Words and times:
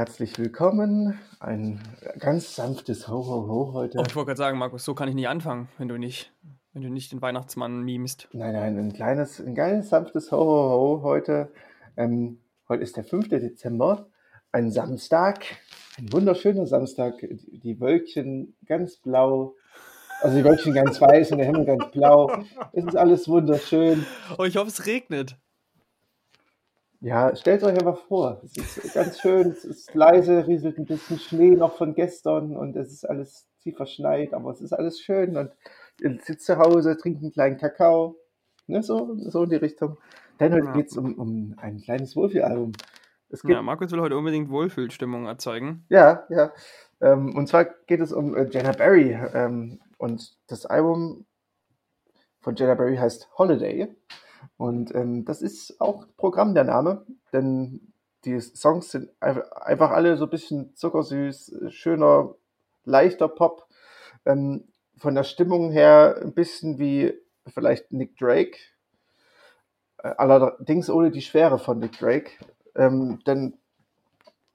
herzlich 0.00 0.38
willkommen. 0.38 1.20
Ein 1.40 1.78
ganz 2.18 2.56
sanftes 2.56 3.06
Ho 3.08 3.16
Ho 3.16 3.46
Ho 3.46 3.72
heute. 3.74 3.98
Oh, 3.98 4.02
ich 4.08 4.16
wollte 4.16 4.28
gerade 4.28 4.38
sagen, 4.38 4.56
Markus, 4.56 4.82
so 4.82 4.94
kann 4.94 5.10
ich 5.10 5.14
nicht 5.14 5.28
anfangen, 5.28 5.68
wenn 5.76 5.88
du 5.88 5.98
nicht, 5.98 6.32
wenn 6.72 6.80
du 6.80 6.88
nicht 6.88 7.12
den 7.12 7.20
Weihnachtsmann 7.20 7.82
memst. 7.82 8.26
Nein, 8.32 8.54
nein, 8.54 8.78
ein 8.78 8.94
kleines, 8.94 9.40
ein 9.40 9.52
kleines 9.52 9.90
sanftes 9.90 10.32
Ho 10.32 10.38
Ho 10.38 10.70
Ho 10.70 11.02
heute. 11.02 11.52
Ähm, 11.98 12.38
heute 12.66 12.82
ist 12.82 12.96
der 12.96 13.04
5. 13.04 13.28
Dezember, 13.28 14.08
ein 14.52 14.70
Samstag, 14.70 15.44
ein 15.98 16.10
wunderschöner 16.10 16.66
Samstag. 16.66 17.16
Die 17.20 17.78
Wölkchen 17.78 18.56
ganz 18.64 18.96
blau, 18.96 19.54
also 20.22 20.34
die 20.34 20.44
Wölkchen 20.44 20.72
ganz 20.72 20.98
weiß 20.98 21.32
und 21.32 21.38
der 21.38 21.46
Himmel 21.46 21.66
ganz 21.66 21.90
blau. 21.90 22.32
Es 22.72 22.86
ist 22.86 22.96
alles 22.96 23.28
wunderschön. 23.28 24.06
Oh, 24.38 24.44
ich 24.44 24.56
hoffe, 24.56 24.68
es 24.68 24.86
regnet. 24.86 25.36
Ja, 27.02 27.34
stellt 27.34 27.62
euch 27.62 27.72
einfach 27.78 27.98
vor, 28.08 28.42
es 28.44 28.58
ist 28.58 28.92
ganz 28.92 29.20
schön, 29.20 29.50
es 29.50 29.64
ist 29.64 29.94
leise, 29.94 30.46
rieselt 30.46 30.76
ein 30.78 30.84
bisschen 30.84 31.18
Schnee 31.18 31.56
noch 31.56 31.76
von 31.78 31.94
gestern 31.94 32.54
und 32.54 32.76
es 32.76 32.92
ist 32.92 33.04
alles 33.08 33.48
tief 33.62 33.76
verschneit, 33.76 34.34
aber 34.34 34.50
es 34.50 34.60
ist 34.60 34.74
alles 34.74 35.00
schön 35.00 35.38
und 35.38 35.50
ihr 36.02 36.18
sitzt 36.22 36.44
zu 36.44 36.58
Hause, 36.58 36.98
trinkt 36.98 37.22
einen 37.22 37.32
kleinen 37.32 37.56
Kakao, 37.56 38.16
ne, 38.66 38.82
so, 38.82 39.16
so 39.16 39.44
in 39.44 39.50
die 39.50 39.56
Richtung. 39.56 39.96
Denn 40.40 40.52
heute 40.52 40.66
Ja. 40.66 40.72
geht 40.74 40.88
es 40.88 40.96
um, 40.98 41.14
um 41.14 41.54
ein 41.56 41.80
kleines 41.80 42.16
Wohlfühlalbum. 42.16 42.72
Es 43.30 43.40
gibt, 43.42 43.52
Ja, 43.52 43.62
Markus 43.62 43.92
will 43.92 44.00
heute 44.00 44.18
unbedingt 44.18 44.50
Wohlfühlstimmung 44.50 45.26
erzeugen. 45.26 45.86
ja, 45.88 46.26
ja. 46.28 46.52
Ähm, 47.00 47.34
und 47.34 47.46
zwar 47.46 47.64
geht 47.64 48.00
es 48.00 48.12
um 48.12 48.36
äh, 48.36 48.46
Jenna 48.50 48.72
Barry 48.72 49.18
ähm, 49.32 49.80
und 49.96 50.36
das 50.48 50.66
Album 50.66 51.24
von 52.40 52.56
Jenna 52.56 52.74
Barry 52.74 52.96
heißt 52.96 53.30
Holiday. 53.38 53.88
Und 54.60 54.94
ähm, 54.94 55.24
das 55.24 55.40
ist 55.40 55.80
auch 55.80 56.04
Programm 56.18 56.52
der 56.54 56.64
Name, 56.64 57.06
denn 57.32 57.94
die 58.26 58.38
Songs 58.38 58.90
sind 58.90 59.08
ein- 59.18 59.40
einfach 59.52 59.90
alle 59.90 60.18
so 60.18 60.24
ein 60.26 60.30
bisschen 60.30 60.76
zuckersüß, 60.76 61.54
schöner, 61.70 62.34
leichter 62.84 63.28
Pop. 63.28 63.66
Ähm, 64.26 64.64
von 64.98 65.14
der 65.14 65.24
Stimmung 65.24 65.70
her 65.70 66.20
ein 66.22 66.34
bisschen 66.34 66.78
wie 66.78 67.14
vielleicht 67.46 67.90
Nick 67.90 68.18
Drake. 68.18 68.58
Äh, 69.96 70.12
allerdings 70.18 70.90
ohne 70.90 71.10
die 71.10 71.22
Schwere 71.22 71.58
von 71.58 71.78
Nick 71.78 71.98
Drake. 71.98 72.32
Ähm, 72.74 73.20
denn 73.26 73.54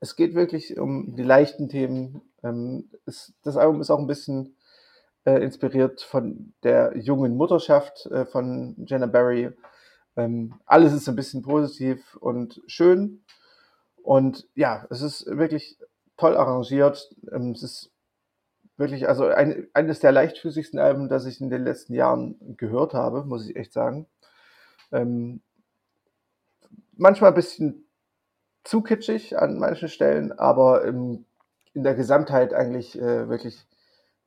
es 0.00 0.14
geht 0.14 0.34
wirklich 0.34 0.78
um 0.78 1.16
die 1.16 1.22
leichten 1.22 1.70
Themen. 1.70 2.20
Ähm, 2.42 2.90
es, 3.06 3.32
das 3.42 3.56
Album 3.56 3.80
ist 3.80 3.88
auch 3.90 3.98
ein 3.98 4.06
bisschen 4.06 4.56
äh, 5.24 5.42
inspiriert 5.42 6.02
von 6.02 6.52
der 6.64 6.94
jungen 6.98 7.34
Mutterschaft 7.38 8.04
äh, 8.08 8.26
von 8.26 8.76
Jenna 8.86 9.06
Barry. 9.06 9.52
Ähm, 10.16 10.54
alles 10.64 10.92
ist 10.92 11.08
ein 11.08 11.16
bisschen 11.16 11.42
positiv 11.42 12.16
und 12.16 12.62
schön. 12.66 13.22
Und 14.02 14.48
ja, 14.54 14.86
es 14.90 15.02
ist 15.02 15.26
wirklich 15.26 15.78
toll 16.16 16.36
arrangiert. 16.36 17.14
Ähm, 17.32 17.50
es 17.50 17.62
ist 17.62 17.90
wirklich, 18.76 19.08
also 19.08 19.26
ein, 19.26 19.68
eines 19.74 20.00
der 20.00 20.12
leichtfüßigsten 20.12 20.78
Alben, 20.78 21.08
das 21.08 21.26
ich 21.26 21.40
in 21.40 21.50
den 21.50 21.64
letzten 21.64 21.94
Jahren 21.94 22.56
gehört 22.56 22.94
habe, 22.94 23.24
muss 23.24 23.48
ich 23.48 23.56
echt 23.56 23.72
sagen. 23.72 24.06
Ähm, 24.92 25.40
manchmal 26.96 27.30
ein 27.30 27.36
bisschen 27.36 27.86
zu 28.64 28.82
kitschig 28.82 29.38
an 29.38 29.58
manchen 29.58 29.88
Stellen, 29.88 30.32
aber 30.32 30.84
im, 30.84 31.24
in 31.72 31.84
der 31.84 31.94
Gesamtheit 31.94 32.52
eigentlich 32.52 32.98
äh, 32.98 33.28
wirklich 33.28 33.66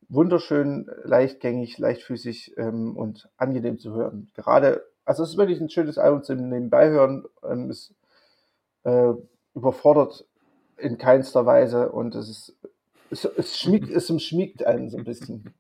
wunderschön, 0.08 0.90
leichtgängig, 1.04 1.78
leichtfüßig 1.78 2.58
ähm, 2.58 2.98
und 2.98 3.30
angenehm 3.38 3.78
zu 3.78 3.94
hören. 3.94 4.32
Gerade, 4.36 4.84
also 5.10 5.24
es 5.24 5.32
ist 5.32 5.38
wirklich 5.38 5.60
ein 5.60 5.72
schönes 5.72 5.98
Album 5.98 6.22
zum 6.22 6.50
Nebenbeihören. 6.50 7.26
Ähm, 7.44 7.72
es 7.72 7.96
äh, 8.84 9.14
überfordert 9.56 10.24
in 10.78 11.00
keinster 11.00 11.48
Weise 11.48 11.92
und 11.92 12.14
es 12.14 12.30
ist, 12.30 12.56
es, 13.10 13.26
es 13.26 13.58
schmiegt, 13.58 13.90
es 13.90 14.12
umschmiegt 14.12 14.64
einen 14.64 14.92
so 14.92 15.00
ein 15.00 15.04
bisschen. 15.04 15.52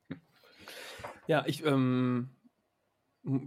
Ja, 1.26 1.44
ich 1.48 1.66
ähm, 1.66 2.30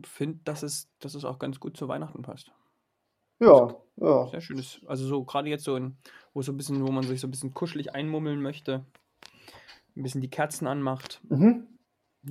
finde, 0.03 0.41
dass 0.43 0.65
es, 0.65 0.89
dass 0.99 1.15
es 1.15 1.25
auch 1.25 1.39
ganz 1.39 1.61
gut 1.61 1.77
zu 1.77 1.87
Weihnachten 1.87 2.23
passt. 2.23 2.51
Ja, 3.39 3.73
ja. 3.97 4.27
Sehr 4.27 4.41
schönes, 4.41 4.81
also 4.87 5.07
so 5.07 5.23
gerade 5.25 5.51
jetzt 5.51 5.63
so, 5.63 5.77
in, 5.77 5.97
wo 6.35 6.43
so 6.43 6.51
ein 6.51 6.57
bisschen, 6.57 6.85
wo 6.85 6.91
man 6.91 7.05
sich 7.05 7.21
so 7.21 7.29
ein 7.29 7.31
bisschen 7.31 7.55
kuschelig 7.55 7.95
einmummeln 7.95 8.43
möchte, 8.43 8.85
ein 9.97 10.03
bisschen 10.03 10.21
die 10.21 10.31
Kerzen 10.31 10.67
anmacht. 10.67 11.21
Mhm. 11.29 11.69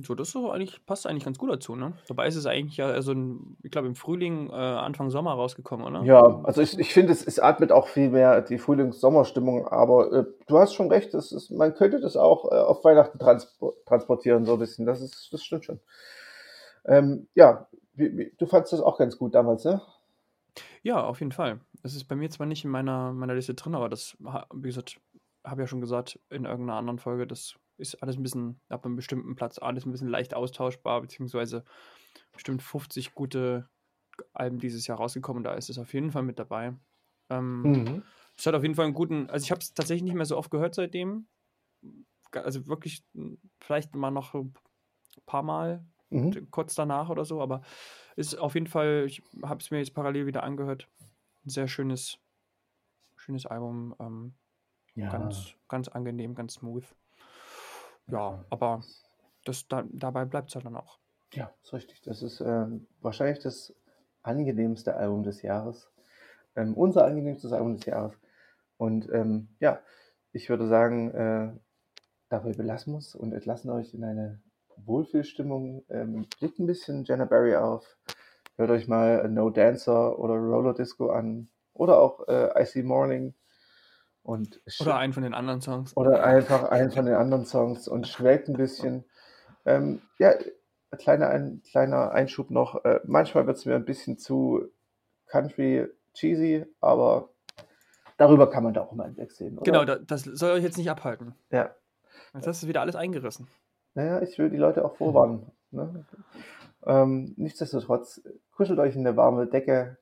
So, 0.00 0.14
das 0.14 0.30
so 0.30 0.50
eigentlich, 0.50 0.84
passt 0.86 1.06
eigentlich 1.06 1.24
ganz 1.24 1.36
gut 1.36 1.50
dazu, 1.50 1.76
ne? 1.76 1.92
Dabei 2.08 2.26
ist 2.26 2.36
es 2.36 2.46
eigentlich 2.46 2.78
ja 2.78 3.02
so 3.02 3.12
ein, 3.12 3.58
ich 3.62 3.70
glaube, 3.70 3.88
im 3.88 3.94
Frühling, 3.94 4.48
äh, 4.48 4.54
Anfang 4.54 5.10
Sommer 5.10 5.32
rausgekommen, 5.34 5.86
oder? 5.86 6.02
Ja, 6.04 6.40
also 6.44 6.62
ich, 6.62 6.78
ich 6.78 6.94
finde, 6.94 7.12
es, 7.12 7.26
es 7.26 7.38
atmet 7.38 7.72
auch 7.72 7.88
viel 7.88 8.08
mehr 8.08 8.40
die 8.40 8.56
Frühlings-Sommerstimmung, 8.56 9.68
aber 9.68 10.10
äh, 10.12 10.24
du 10.46 10.58
hast 10.58 10.72
schon 10.72 10.88
recht, 10.88 11.12
das 11.12 11.30
ist, 11.30 11.50
man 11.50 11.74
könnte 11.74 12.00
das 12.00 12.16
auch 12.16 12.50
äh, 12.50 12.54
auf 12.54 12.82
Weihnachten 12.84 13.18
transpo 13.18 13.74
transportieren, 13.84 14.46
so 14.46 14.54
ein 14.54 14.58
bisschen. 14.58 14.86
Das, 14.86 15.02
ist, 15.02 15.30
das 15.30 15.44
stimmt 15.44 15.66
schon. 15.66 15.80
Ähm, 16.86 17.28
ja, 17.34 17.68
wie, 17.92 18.16
wie, 18.16 18.32
du 18.38 18.46
fandst 18.46 18.72
das 18.72 18.80
auch 18.80 18.96
ganz 18.96 19.18
gut 19.18 19.34
damals, 19.34 19.64
ne? 19.66 19.82
Ja, 20.82 21.04
auf 21.04 21.20
jeden 21.20 21.32
Fall. 21.32 21.60
Es 21.82 21.94
ist 21.94 22.04
bei 22.04 22.16
mir 22.16 22.30
zwar 22.30 22.46
nicht 22.46 22.64
in 22.64 22.70
meiner, 22.70 23.12
meiner 23.12 23.34
Liste 23.34 23.52
drin, 23.52 23.74
aber 23.74 23.90
das, 23.90 24.16
wie 24.54 24.68
gesagt, 24.68 25.00
habe 25.44 25.60
ja 25.60 25.66
schon 25.66 25.82
gesagt 25.82 26.18
in 26.30 26.46
irgendeiner 26.46 26.78
anderen 26.78 26.98
Folge, 26.98 27.26
das 27.26 27.56
ist 27.78 28.02
alles 28.02 28.16
ein 28.16 28.22
bisschen, 28.22 28.60
ab 28.68 28.84
einem 28.86 28.96
bestimmten 28.96 29.34
Platz, 29.36 29.58
alles 29.58 29.86
ein 29.86 29.92
bisschen 29.92 30.08
leicht 30.08 30.34
austauschbar, 30.34 31.00
beziehungsweise 31.02 31.64
bestimmt 32.32 32.62
50 32.62 33.14
gute 33.14 33.68
Alben 34.34 34.58
dieses 34.60 34.86
Jahr 34.86 34.98
rausgekommen, 34.98 35.44
da 35.44 35.54
ist 35.54 35.70
es 35.70 35.78
auf 35.78 35.94
jeden 35.94 36.12
Fall 36.12 36.22
mit 36.22 36.38
dabei. 36.38 36.74
Ähm, 37.30 37.74
Mhm. 37.74 38.02
Es 38.36 38.46
hat 38.46 38.54
auf 38.54 38.62
jeden 38.62 38.74
Fall 38.76 38.86
einen 38.86 38.94
guten, 38.94 39.30
also 39.30 39.44
ich 39.44 39.50
habe 39.52 39.60
es 39.60 39.74
tatsächlich 39.74 40.04
nicht 40.04 40.14
mehr 40.14 40.26
so 40.26 40.36
oft 40.38 40.50
gehört 40.50 40.74
seitdem. 40.74 41.28
Also 42.32 42.66
wirklich 42.66 43.04
m, 43.14 43.38
vielleicht 43.60 43.94
mal 43.94 44.10
noch 44.10 44.34
ein 44.34 44.54
paar 45.26 45.42
Mal 45.42 45.86
Mhm. 46.10 46.42
kurz 46.50 46.74
danach 46.74 47.10
oder 47.10 47.24
so, 47.24 47.42
aber 47.42 47.62
ist 48.16 48.36
auf 48.38 48.54
jeden 48.54 48.66
Fall, 48.68 49.04
ich 49.06 49.22
habe 49.44 49.60
es 49.62 49.70
mir 49.70 49.78
jetzt 49.78 49.94
parallel 49.94 50.26
wieder 50.26 50.42
angehört. 50.44 50.88
Ein 51.46 51.50
sehr 51.50 51.68
schönes, 51.68 52.18
schönes 53.16 53.46
Album. 53.46 53.94
Ähm, 54.00 54.34
Ja. 54.94 55.08
ganz, 55.08 55.56
ganz 55.68 55.88
angenehm, 55.88 56.34
ganz 56.34 56.54
smooth. 56.54 56.84
Ja, 58.08 58.44
aber 58.50 58.82
das, 59.44 59.66
da, 59.68 59.84
dabei 59.90 60.24
bleibt 60.24 60.50
es 60.50 60.54
halt 60.54 60.66
dann 60.66 60.76
auch. 60.76 60.98
Ja, 61.32 61.52
ist 61.62 61.72
richtig. 61.72 62.02
Das 62.02 62.22
ist 62.22 62.40
ähm, 62.40 62.86
wahrscheinlich 63.00 63.38
das 63.38 63.74
angenehmste 64.22 64.94
Album 64.94 65.22
des 65.22 65.42
Jahres. 65.42 65.90
Ähm, 66.56 66.74
unser 66.74 67.04
angenehmstes 67.04 67.52
Album 67.52 67.76
des 67.76 67.86
Jahres. 67.86 68.12
Und 68.76 69.08
ähm, 69.12 69.48
ja, 69.60 69.80
ich 70.32 70.48
würde 70.50 70.66
sagen, 70.66 71.10
äh, 71.12 71.52
dabei 72.28 72.52
belassen 72.52 72.94
wir 72.94 72.98
es 72.98 73.14
und 73.14 73.32
entlassen 73.32 73.70
euch 73.70 73.94
in 73.94 74.04
eine 74.04 74.42
Wohlfühlstimmung. 74.76 75.84
Ähm, 75.88 76.26
blickt 76.38 76.58
ein 76.58 76.66
bisschen 76.66 77.04
Jenna 77.04 77.24
Barry 77.24 77.56
auf. 77.56 77.96
Hört 78.56 78.70
euch 78.70 78.88
mal 78.88 79.28
No 79.28 79.50
Dancer 79.50 80.18
oder 80.18 80.34
Roller 80.34 80.74
Disco 80.74 81.10
an. 81.10 81.48
Oder 81.74 81.98
auch 81.98 82.28
äh, 82.28 82.62
Icy 82.62 82.82
Morning. 82.82 83.34
Und 84.22 84.60
Oder 84.80 84.96
einen 84.96 85.12
von 85.12 85.24
den 85.24 85.34
anderen 85.34 85.60
Songs. 85.60 85.96
oder 85.96 86.22
einfach 86.22 86.70
einen 86.70 86.92
von 86.92 87.06
den 87.06 87.14
anderen 87.16 87.44
Songs 87.44 87.88
und 87.88 88.06
schwelgt 88.06 88.48
ein 88.48 88.56
bisschen. 88.56 89.04
Ähm, 89.64 90.00
ja, 90.18 90.30
ein 90.92 90.98
kleiner, 90.98 91.28
ein 91.28 91.62
kleiner 91.68 92.12
Einschub 92.12 92.50
noch. 92.50 92.84
Äh, 92.84 93.00
manchmal 93.04 93.46
wird 93.46 93.56
es 93.56 93.66
mir 93.66 93.74
ein 93.74 93.84
bisschen 93.84 94.18
zu 94.18 94.68
country 95.26 95.88
cheesy, 96.14 96.64
aber 96.80 97.30
darüber 98.16 98.48
kann 98.48 98.62
man 98.62 98.74
da 98.74 98.82
auch 98.82 98.92
mal 98.92 99.06
hinwegsehen. 99.06 99.58
Oder? 99.58 99.64
Genau, 99.64 99.84
da, 99.84 99.96
das 99.96 100.22
soll 100.22 100.52
euch 100.52 100.62
jetzt 100.62 100.78
nicht 100.78 100.90
abhalten. 100.90 101.34
Ja. 101.50 101.74
Jetzt 102.34 102.46
hast 102.46 102.62
du 102.62 102.68
wieder 102.68 102.80
alles 102.80 102.96
eingerissen. 102.96 103.48
Naja, 103.94 104.22
ich 104.22 104.38
will 104.38 104.50
die 104.50 104.56
Leute 104.56 104.84
auch 104.84 104.96
vorwarnen. 104.96 105.50
Ne? 105.74 106.04
Ähm, 106.84 107.32
nichtsdestotrotz, 107.38 108.20
kuschelt 108.54 108.78
euch 108.78 108.94
in 108.94 109.06
eine 109.06 109.16
warme 109.16 109.46
Decke, 109.46 109.96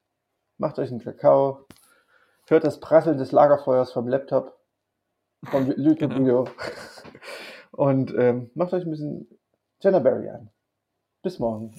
macht 0.59 0.81
euch 0.81 0.91
einen 0.91 0.99
Kakao, 0.99 1.65
hört 2.51 2.65
das 2.65 2.81
Prasseln 2.81 3.17
des 3.17 3.33
Lagerfeuers 3.33 3.93
vom 3.93 4.09
Laptop, 4.09 4.59
vom 5.51 5.73
YouTube-Video 5.77 6.49
und 7.71 8.13
ähm, 8.19 8.51
macht 8.55 8.75
euch 8.75 8.85
ein 8.85 8.91
bisschen 8.91 9.39
Jenna 9.81 10.01
Barry 10.01 10.29
an. 10.29 10.51
Bis 11.23 11.39
morgen. 11.39 11.71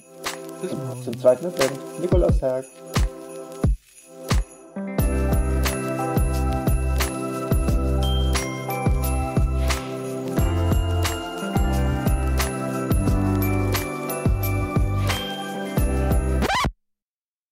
Bis 0.60 0.72
morgen. 0.72 1.02
Zum 1.02 1.18
zweiten 1.18 1.46
Advent. 1.46 2.00
Nikolaustag. 2.00 2.64